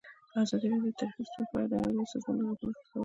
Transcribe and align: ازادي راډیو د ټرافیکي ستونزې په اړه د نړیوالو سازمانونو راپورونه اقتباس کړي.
ازادي 0.41 0.67
راډیو 0.71 0.91
د 0.93 0.97
ټرافیکي 0.99 1.23
ستونزې 1.27 1.49
په 1.49 1.55
اړه 1.57 1.67
د 1.69 1.73
نړیوالو 1.81 2.11
سازمانونو 2.13 2.43
راپورونه 2.47 2.77
اقتباس 2.77 2.87
کړي. 2.91 2.99